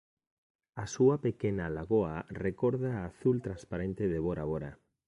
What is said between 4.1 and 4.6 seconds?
de Bora